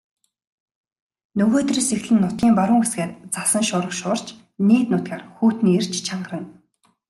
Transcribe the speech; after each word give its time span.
Нөгөөдрөөс 1.37 1.89
эхлэн 1.95 2.19
нутгийн 2.21 2.57
баруун 2.57 2.81
хэсгээр 2.83 3.11
цасан 3.33 3.63
шуурга 3.67 3.93
шуурч 3.99 4.25
нийт 4.67 4.87
нутгаар 4.91 5.23
хүйтний 5.35 5.75
эрч 5.79 5.91
чангарна. 6.07 6.43